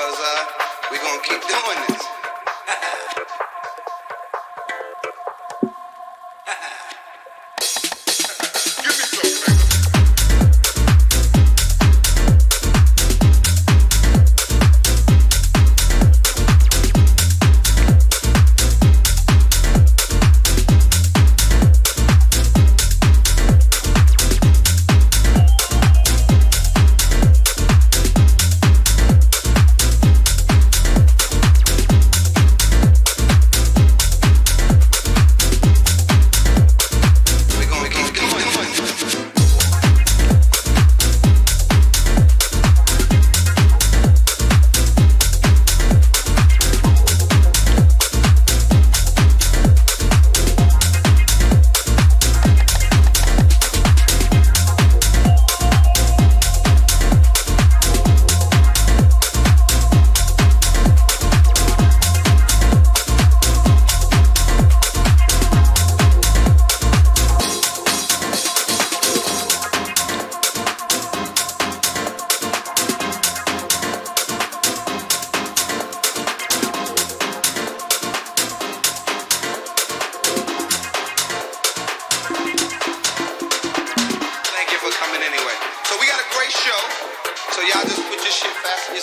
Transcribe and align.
because 0.00 0.18
uh, 0.18 0.44
we're 0.90 1.02
going 1.02 1.20
to 1.20 1.28
keep 1.28 1.42
doing 1.42 1.78
this. 1.88 2.19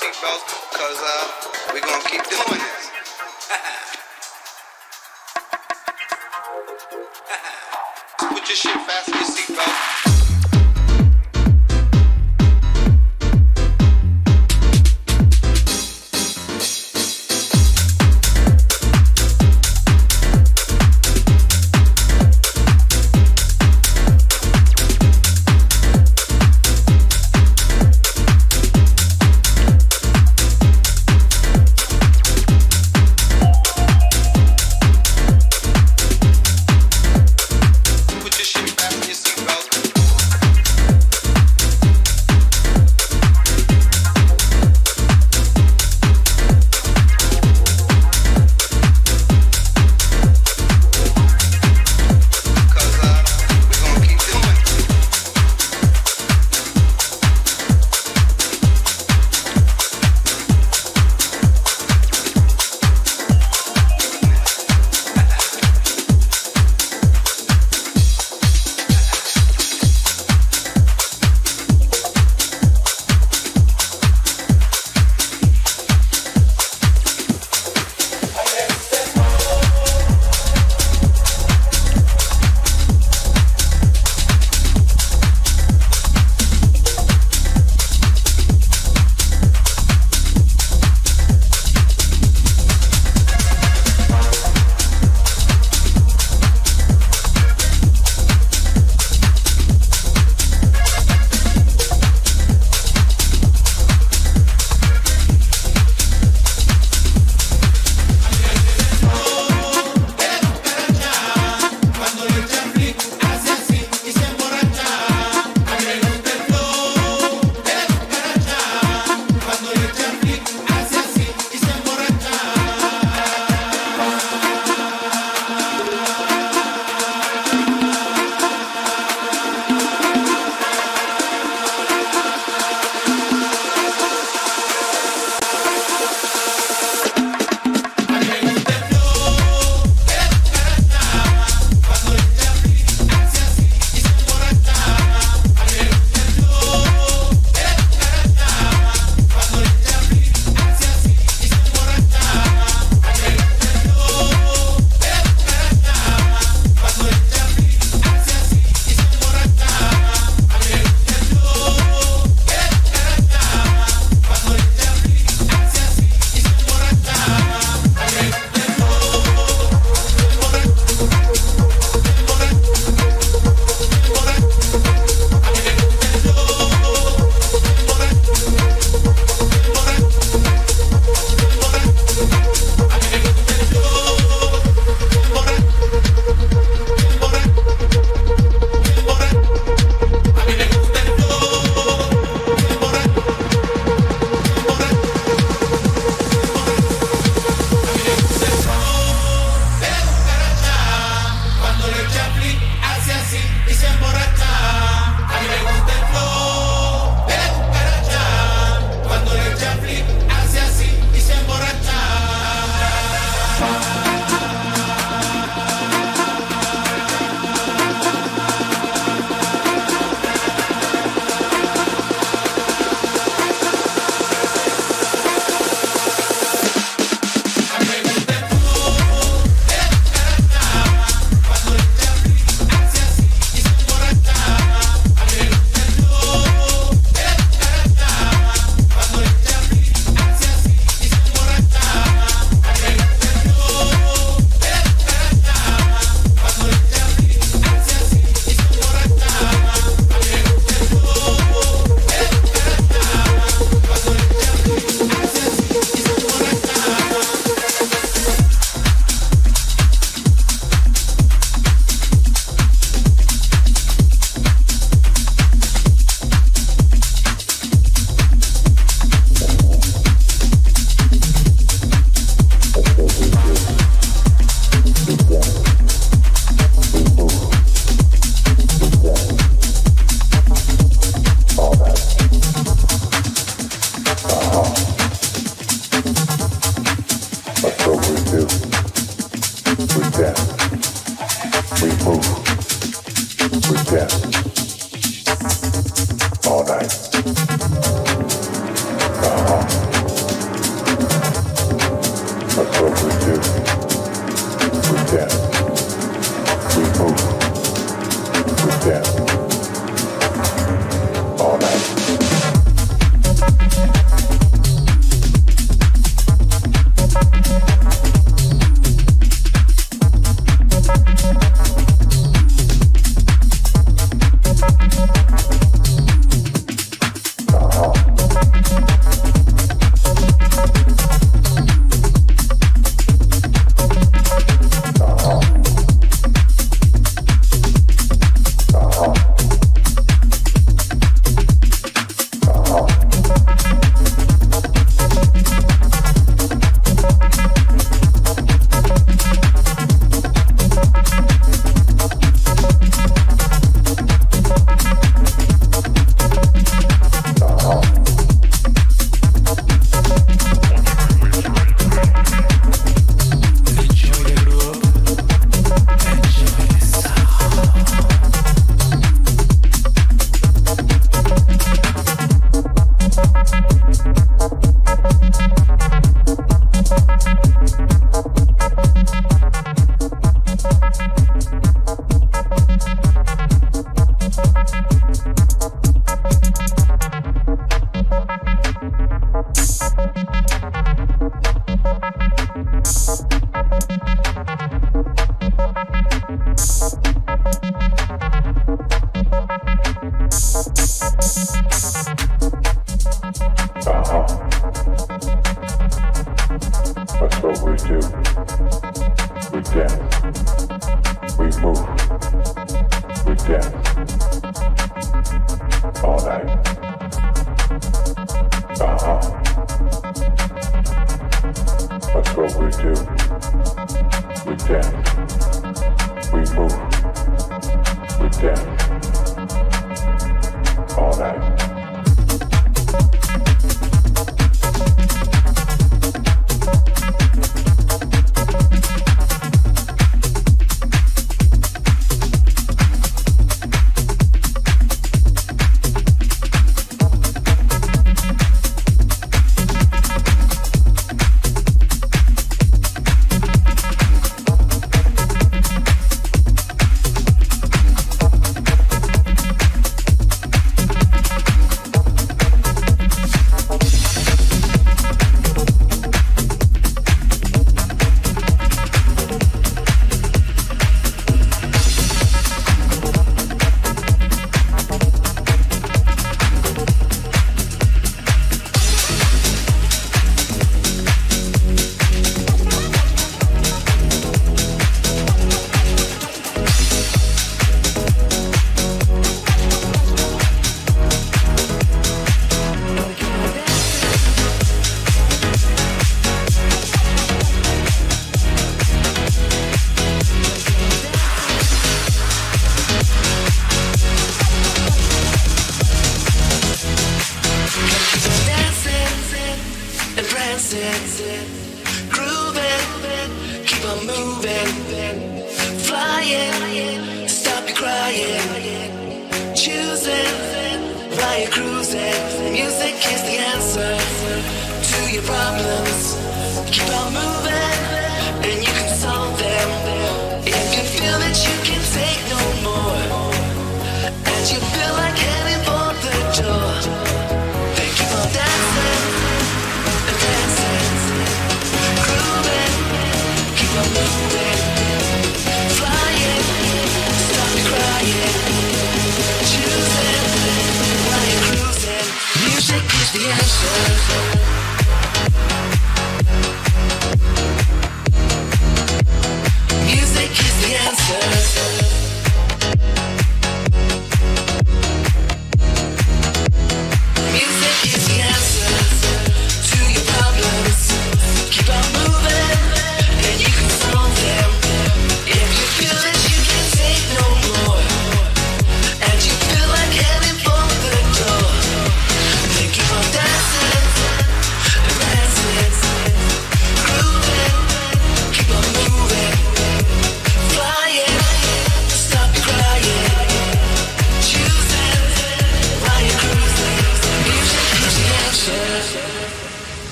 seatbelts, 0.00 0.72
cause 0.72 0.98
uh, 1.02 1.72
we're 1.74 1.80
gonna 1.80 2.02
keep 2.08 2.22
doing 2.30 2.58
this. 2.58 2.90
Put 8.18 8.48
your 8.48 8.56
shit 8.56 8.76
fast 8.86 9.08
in 9.08 9.14
your 9.14 9.24
seatbelt. 9.24 9.99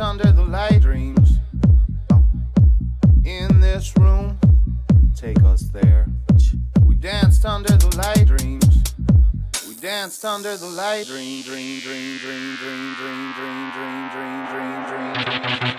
under 0.00 0.30
the 0.32 0.44
light 0.44 0.80
dreams. 0.82 1.38
In 3.24 3.60
this 3.60 3.96
room, 3.96 4.38
take 5.14 5.42
us 5.42 5.62
there. 5.72 6.06
We 6.84 6.96
danced 6.96 7.44
under 7.44 7.76
the 7.76 7.96
light 7.96 8.26
dreams. 8.26 8.82
We 9.68 9.74
danced 9.76 10.24
under 10.24 10.56
the 10.56 10.66
light 10.66 11.06
dream, 11.06 11.42
dream, 11.42 11.80
dream, 11.80 12.18
dream, 12.18 12.56
dream, 12.56 12.94
dream, 12.96 13.32
dream, 13.34 13.72
dream, 13.72 14.10
dream, 14.12 14.46
dream, 14.50 15.24
dream. 15.24 15.60
dream. 15.60 15.75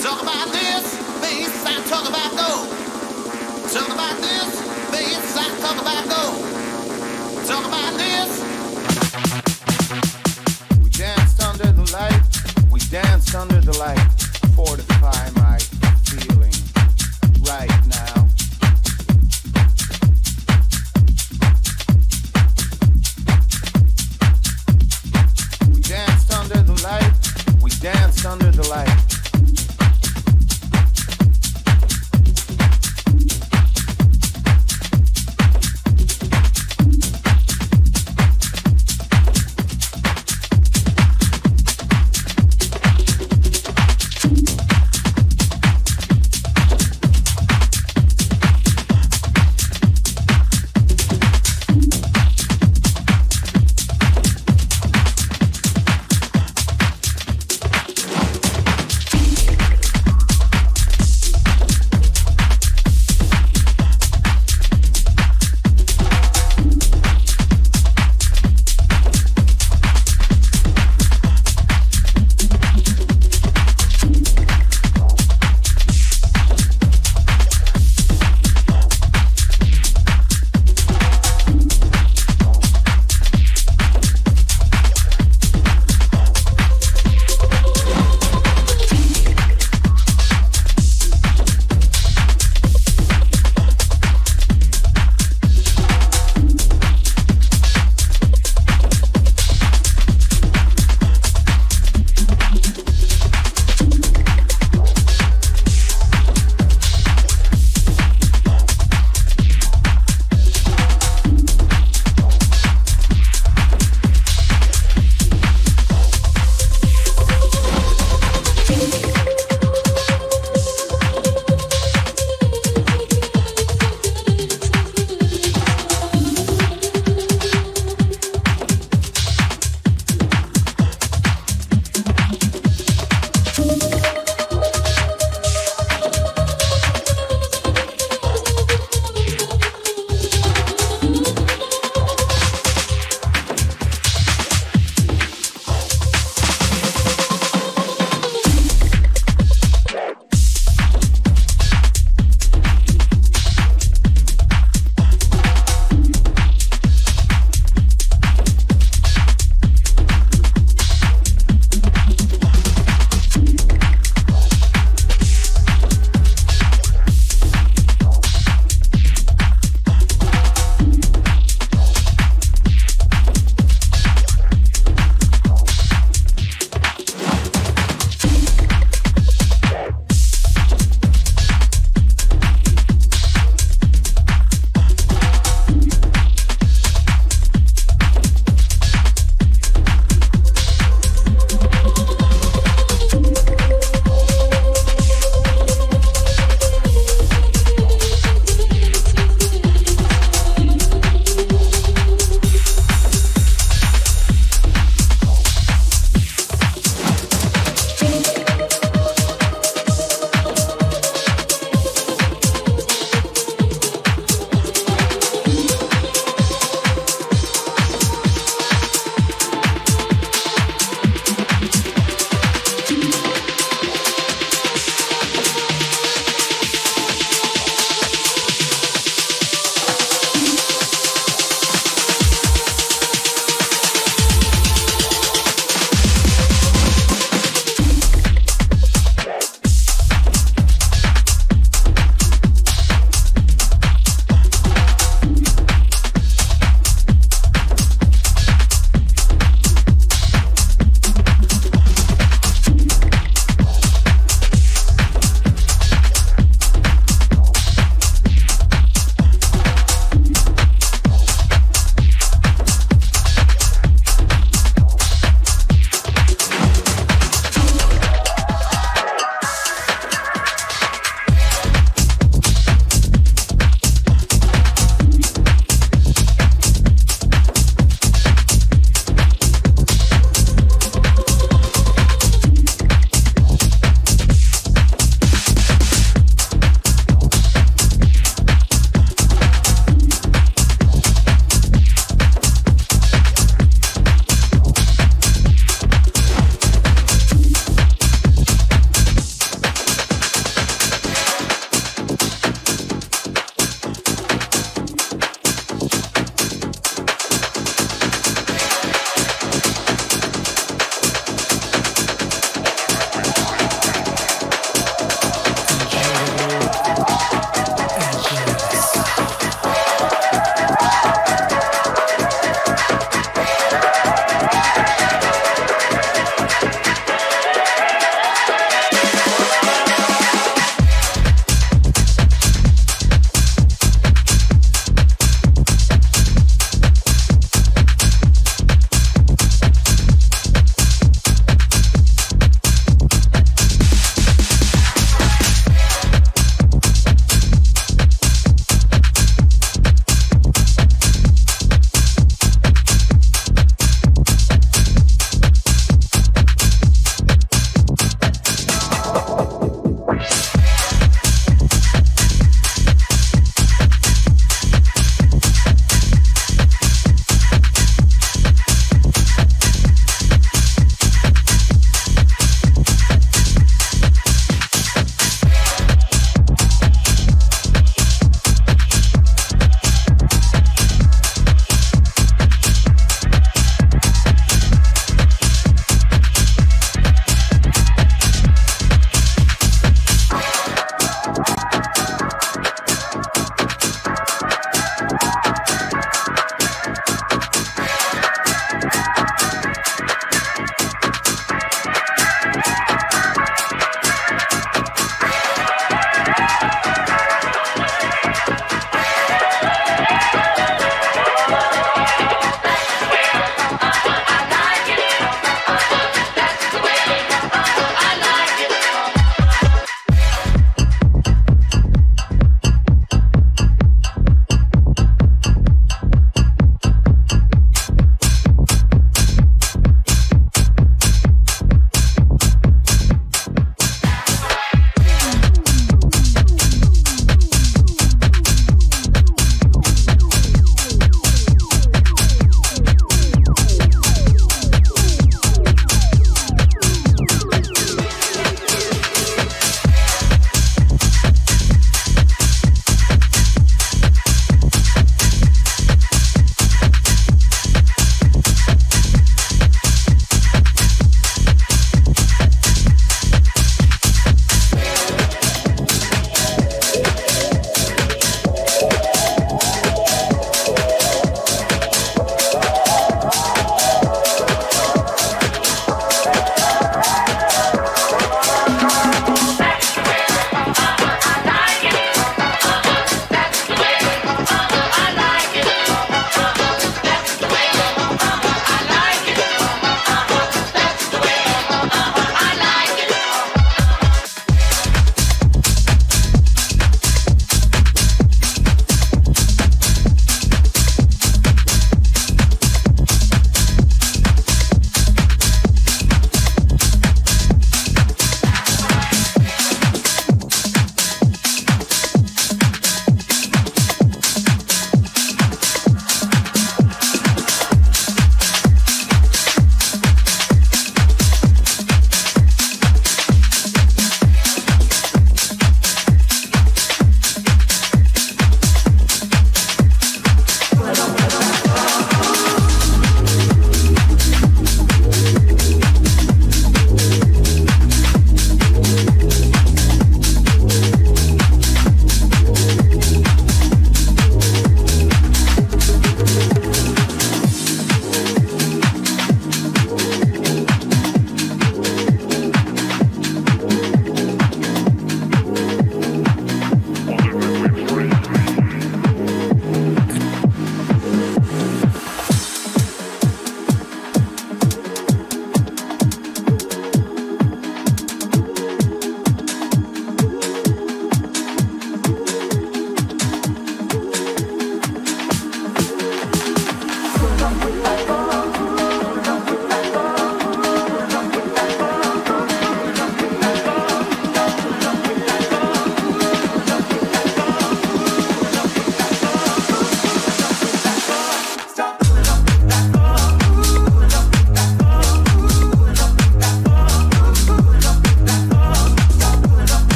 Talk 0.00 0.22
about 0.22 0.48
this, 0.52 0.96
be 1.20 1.44
talk 1.88 2.08
about 2.08 2.32
go. 2.32 2.66
Talk 3.68 3.88
about 3.88 4.16
this, 4.20 4.50
be 4.90 4.98
it 4.98 5.60
talk 5.60 5.80
about 5.80 6.08
go. 6.08 6.51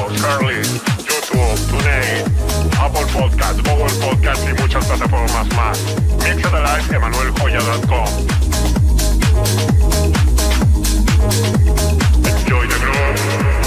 iVoox, 0.00 0.22
Curly, 0.22 0.62
YouTube, 1.04 1.58
TuneIn, 1.68 2.24
Apple 2.78 3.06
Podcast, 3.12 3.60
Google 3.62 3.88
Podcast 4.00 4.42
y 4.48 4.52
muchas 4.60 4.84
plataformas 4.86 5.46
más. 5.54 5.78
Mix 6.22 6.42
the 6.42 6.60
Live, 6.60 6.94
emanueljoya.com. 6.94 8.08
Enjoy 12.24 12.66
the 12.66 12.78
groove. 12.78 13.59